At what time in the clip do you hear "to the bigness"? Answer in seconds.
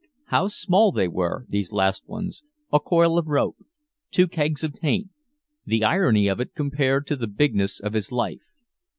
7.05-7.79